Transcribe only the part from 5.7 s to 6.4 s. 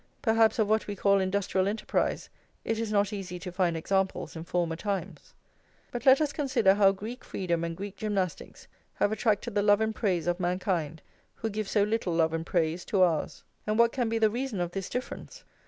but let us